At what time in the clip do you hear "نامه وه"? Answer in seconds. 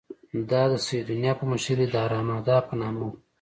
2.81-3.15